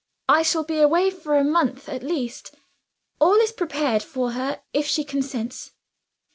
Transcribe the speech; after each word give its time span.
I 0.27 0.41
shall 0.41 0.63
be 0.63 0.79
away 0.79 1.11
for 1.11 1.37
a 1.37 1.43
month, 1.43 1.87
at 1.87 2.01
least. 2.01 2.55
All 3.19 3.35
is 3.35 3.51
prepared 3.51 4.01
for 4.01 4.31
her 4.31 4.63
if 4.73 4.87
she 4.87 5.03
consents." 5.03 5.73